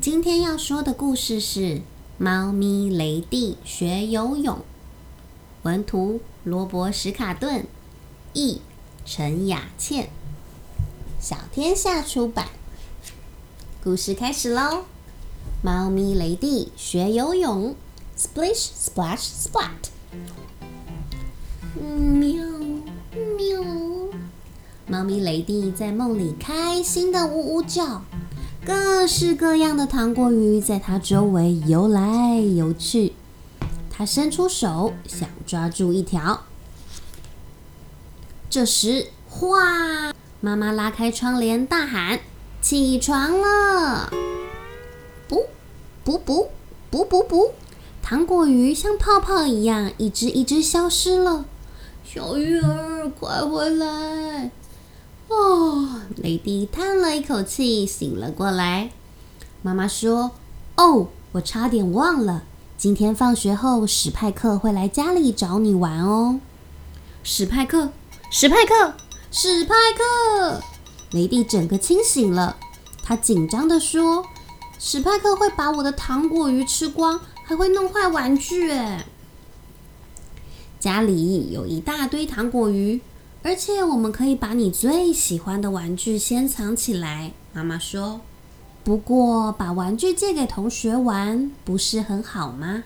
[0.00, 1.60] 今天要说的故事是
[2.16, 4.56] 《猫咪雷蒂学游泳》，
[5.62, 7.66] 文图罗伯·史卡顿，
[8.32, 8.62] 译
[9.04, 10.08] 陈雅倩，
[11.20, 12.48] 小天下出版。
[13.84, 14.84] 故事开始喽！
[15.62, 17.74] 猫咪雷蒂学游泳
[18.16, 19.90] ，splish splash splat。
[21.78, 22.42] 喵
[23.36, 23.62] 喵，
[24.86, 28.02] 猫咪雷蒂在梦里开心的呜呜叫。
[28.64, 33.14] 各式各样的糖果鱼在它周围游来游去。
[33.90, 36.42] 它伸出手想抓住一条。
[38.48, 40.12] 这时，哗！
[40.40, 42.20] 妈妈拉开窗帘，大喊
[42.60, 44.10] ：“起床了！”
[45.28, 45.46] 不，
[46.02, 46.50] 不不
[46.90, 47.52] 不不不，
[48.02, 51.44] 糖果鱼像泡泡一样，一只一只消失了。
[52.04, 54.50] 小鱼儿，快回来！
[55.28, 58.90] 哦，雷迪叹了一口气，醒了过来。
[59.62, 60.32] 妈妈说
[60.76, 62.44] ：“哦，我差点忘了，
[62.76, 66.40] 今天放学后史派克会来家里找你玩哦。”
[67.22, 67.92] 史派克，
[68.30, 68.94] 史派克，
[69.30, 70.62] 史派克！
[71.12, 72.56] 雷迪整个清醒了，
[73.02, 74.24] 他紧张地说
[74.78, 79.04] ：“史派克会把我的糖果鱼吃光，还会弄坏玩具。”哎，
[80.78, 83.00] 家里有一大堆糖果鱼。
[83.42, 88.20] 而且我们可以把你最喜欢的玩具先藏起来，妈妈说。
[88.82, 92.84] 不过把玩具借给同学玩不是很好吗？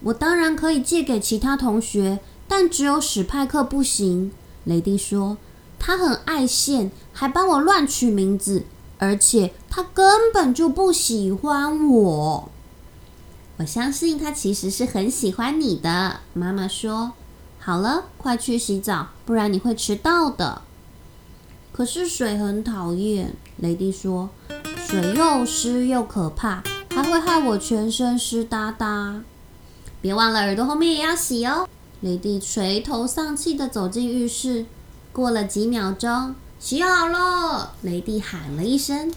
[0.00, 4.32] 我当然可以借给其他同学，但只有史派克不行。
[4.64, 5.36] 雷迪说，
[5.78, 8.64] 他很爱现，还帮我乱取名字，
[8.98, 12.50] 而且他根本就不喜欢我。
[13.58, 17.12] 我相信他其实是很喜欢你的，妈妈说。
[17.66, 20.60] 好了，快去洗澡，不然你会迟到的。
[21.72, 24.28] 可是水很讨厌，雷蒂说，
[24.76, 29.22] 水又湿又可怕，还会害我全身湿哒哒。
[30.02, 31.66] 别忘了耳朵后面也要洗哦。
[32.02, 34.66] 雷蒂垂头丧气地走进浴室，
[35.10, 37.72] 过了几秒钟，洗好了。
[37.80, 39.10] 雷蒂喊了一声，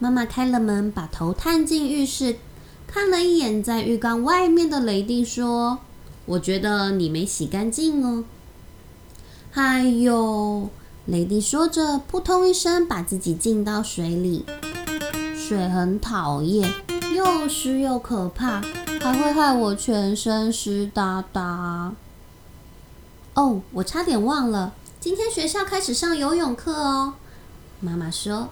[0.00, 2.38] 妈妈开了门，把头探进浴室，
[2.88, 5.78] 看了一眼在浴缸外面的雷蒂，说。
[6.24, 8.24] 我觉得你没洗干净哦。
[9.54, 10.68] 哎呦，
[11.06, 14.46] 雷迪说着，扑通一声把自己浸到水里。
[15.36, 16.72] 水很讨厌，
[17.14, 18.62] 又湿又可怕，
[19.00, 21.92] 还会害我全身湿哒哒。
[23.34, 27.14] 哦，我差点忘了，今天学校开始上游泳课哦。
[27.80, 28.48] 妈妈说：“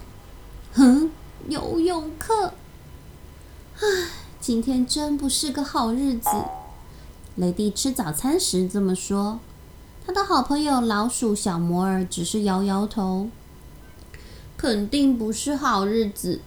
[0.75, 1.11] 哼，
[1.49, 2.53] 游泳课。
[3.79, 3.87] 唉，
[4.41, 6.29] 今天真不是个好日子。”
[7.41, 9.39] 雷蒂吃早餐时这么说，
[10.07, 13.31] 他的好朋友老鼠小摩尔只是摇摇头。
[14.59, 16.41] 肯定不是好日子。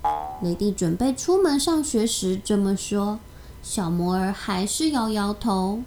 [0.44, 3.18] 雷蒂准备出门上学时这么说，
[3.64, 5.82] 小摩尔还是摇摇头。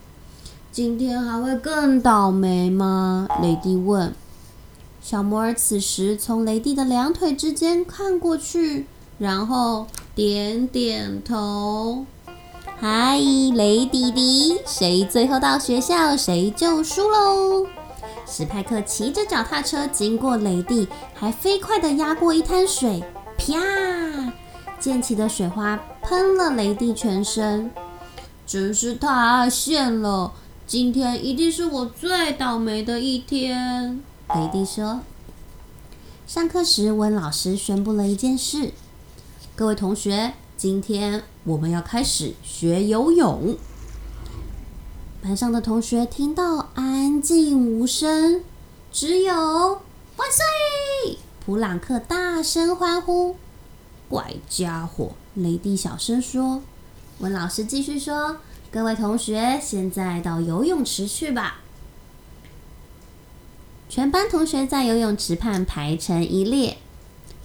[0.72, 3.28] 今天还会更倒霉吗？
[3.41, 4.12] 雷迪问。
[5.00, 8.87] 小摩尔此时从雷蒂的两腿之间看过去，
[9.19, 9.87] 然后
[10.17, 12.06] 点点头。
[12.78, 13.19] 嗨，
[13.54, 17.66] 雷弟弟，谁最后到学校，谁就输喽。
[18.26, 23.03] 史派克骑着脚踏车经过雷地，还飞快地压过一滩水，
[23.38, 23.54] 啪！
[24.78, 27.70] 溅起的水花喷了雷地全身，
[28.47, 30.34] 真是太险了！
[30.66, 34.03] 今天一定是我最倒霉的一天。
[34.34, 35.00] 雷迪说。
[36.26, 38.72] 上课时，温老师宣布了一件事：
[39.54, 40.34] 各位同学。
[40.58, 43.56] 今天我们要开始学游泳。
[45.22, 48.42] 班上的同学听到安静无声，
[48.90, 51.18] 只有万岁！
[51.44, 53.36] 普朗克大声欢呼。
[54.08, 56.62] 怪家伙，雷迪小声说。
[57.20, 58.38] 温老师继续说
[58.72, 61.60] ：“各位同学，现在到游泳池去吧。”
[63.88, 66.78] 全班同学在游泳池畔排成一列。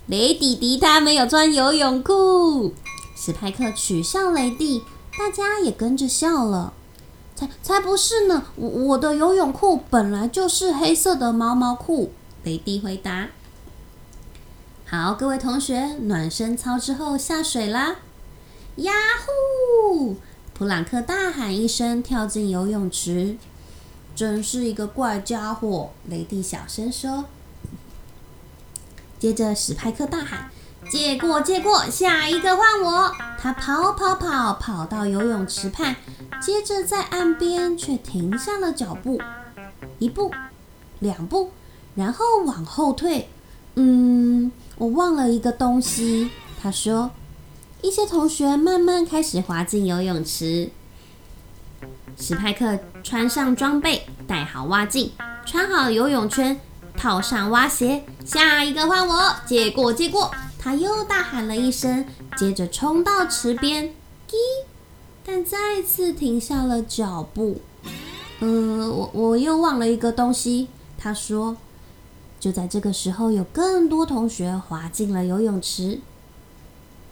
[0.07, 2.73] 雷迪迪他没有穿游泳裤。
[3.23, 4.83] 史派克取笑雷蒂，
[5.15, 6.73] 大家也跟着笑了。
[7.35, 8.45] 才才不是呢！
[8.55, 12.13] 我我的游泳裤本来就是黑色的毛毛裤。
[12.43, 13.27] 雷蒂回答。
[14.87, 17.97] 好，各位同学，暖身操之后下水啦！
[18.77, 18.91] 呀
[19.93, 20.15] 呼！
[20.55, 23.37] 普朗克大喊一声，跳进游泳池。
[24.15, 27.25] 真是一个怪家伙，雷蒂小声说。
[29.19, 30.49] 接着，史派克大喊。
[30.89, 33.13] 借过，借过，下一个换我。
[33.39, 35.95] 他跑跑跑，跑到游泳池畔，
[36.41, 39.19] 接着在岸边却停下了脚步，
[39.99, 40.31] 一步，
[40.99, 41.51] 两步，
[41.95, 43.29] 然后往后退。
[43.75, 46.29] 嗯，我忘了一个东西。
[46.61, 47.11] 他说
[47.81, 50.69] ：“一些同学慢慢开始滑进游泳池。
[52.17, 55.11] 史派克穿上装备，戴好蛙镜，
[55.45, 56.59] 穿好游泳圈，
[56.95, 58.03] 套上蛙鞋。
[58.23, 60.29] 下一个换我，借过，借过。
[60.63, 62.05] 他又大喊了一声，
[62.37, 63.95] 接着冲到池边，
[64.27, 64.37] 滴，
[65.25, 67.61] 但再次停下了脚步。
[68.39, 68.47] 呃，
[68.91, 70.67] 我我又忘了一个东西。
[70.99, 71.57] 他说。
[72.39, 75.99] 就在这个时候，有更多同学滑进了游泳池。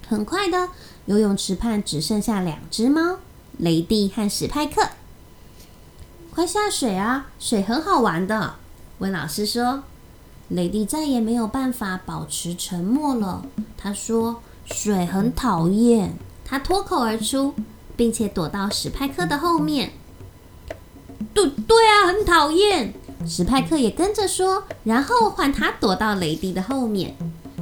[0.08, 0.70] 很快的，
[1.06, 3.20] 游泳池畔只剩下两只猫——
[3.60, 4.90] 雷蒂和史派克。
[6.32, 7.28] 快下水啊！
[7.40, 8.56] 水很好玩的。
[8.98, 9.84] 温老师说。
[10.50, 13.46] 雷蒂再也没有办法保持沉默了。
[13.78, 16.14] 他说：“水很讨厌。”
[16.44, 17.54] 他脱口而出，
[17.96, 19.92] 并且躲到史派克的后面。
[21.34, 22.94] 对对啊，很讨厌。
[23.28, 27.16] 史派克也跟着说，然后换他躲到雷迪的后面。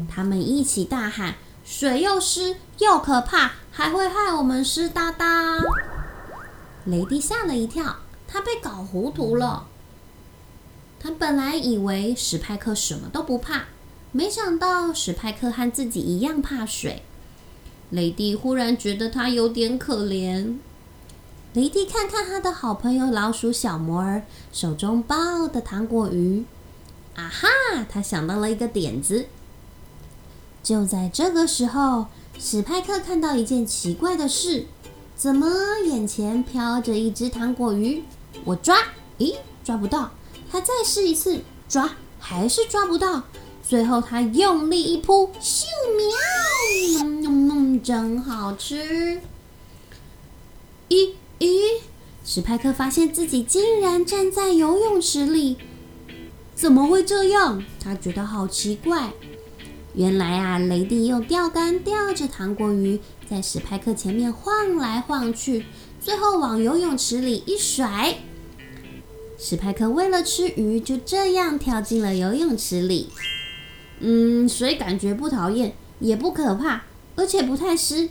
[0.10, 1.36] 他们一起大喊
[1.66, 5.57] ：“水又湿又可怕，还会害我们湿哒哒！”
[6.86, 7.98] 雷迪吓了一跳，
[8.28, 9.68] 他被搞糊涂了。
[10.99, 13.65] 他本来以为史派克什么都不怕，
[14.11, 17.03] 没想到史派克和自己一样怕水。
[17.89, 20.57] 雷蒂忽然觉得他有点可怜。
[21.53, 26.44] 雷迪看看他的好朋友老鼠小摩尔手中抱的糖果鱼，
[27.15, 27.47] 啊哈！
[27.89, 29.27] 他想到了一个点子。
[30.61, 32.07] 就在这个时候，
[32.38, 34.65] 史派克看到一件奇怪的事：
[35.15, 35.49] 怎么
[35.85, 38.03] 眼前飘着一只糖果鱼？
[38.44, 38.77] 我抓，
[39.17, 40.11] 咦，抓不到。
[40.51, 43.23] 他再试一次，抓，还是抓不到。
[43.67, 45.65] 最后他用力一扑，咻
[45.97, 47.03] 喵！
[47.03, 49.21] 嗯嗯嗯，真好吃。
[50.89, 51.11] 咦？
[51.39, 51.81] 咦，
[52.23, 55.57] 史派克发现自己竟然站在游泳池里，
[56.55, 57.61] 怎么会这样？
[57.83, 59.11] 他觉得好奇怪。
[59.94, 62.99] 原来啊，雷迪用钓竿钓着糖果鱼，
[63.29, 65.65] 在史派克前面晃来晃去，
[65.99, 68.17] 最后往游泳池里一甩。
[69.39, 73.10] 史派克为了吃鱼，就这样跳进了游泳池里。
[74.00, 76.84] 嗯，水感觉不讨厌，也不可怕，
[77.16, 78.10] 而且不太湿。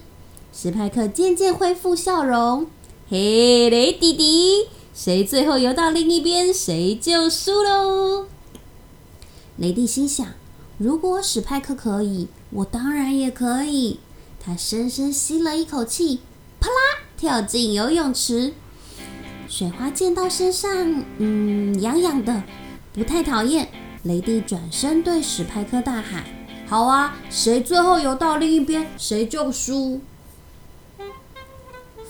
[0.53, 2.69] 史派克渐渐恢复笑容。
[3.11, 8.27] 嘿，雷弟弟，谁最后游到另一边，谁就输喽。
[9.57, 10.27] 雷弟心想：
[10.79, 13.99] 如果史派克可以，我当然也可以。
[14.41, 16.21] 他深深吸了一口气，
[16.61, 18.55] 啪啦，跳进游泳池。
[19.49, 22.43] 水花溅到身上，嗯，痒痒的，
[22.93, 23.69] 不太讨厌。
[24.03, 26.25] 雷蒂转身对史派克大喊
[26.67, 30.01] ：“好啊，谁最后游到另一边，谁就输。”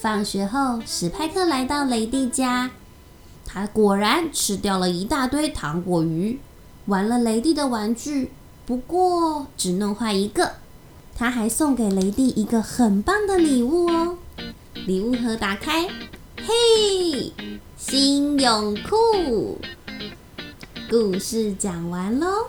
[0.00, 2.71] 放学后，史派克来到雷蒂家，
[3.44, 6.38] 他果然吃掉了一大堆糖果鱼，
[6.87, 8.31] 玩了雷蒂的玩具，
[8.67, 10.53] 不过只弄坏一个。
[11.19, 14.19] 他还送给雷蒂一个很棒的礼物哦！
[14.87, 15.88] 礼物盒打开，
[16.47, 17.33] 嘿，
[17.77, 19.59] 新泳裤。
[20.89, 22.47] 故事讲完喽。